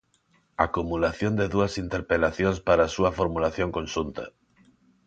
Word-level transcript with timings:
Acumulación 0.67 1.33
de 1.39 1.45
dúas 1.53 1.73
interpelacións 1.83 2.57
para 2.67 2.81
a 2.85 2.93
súa 2.95 3.11
formulación 3.19 3.69
conxunta. 3.77 4.23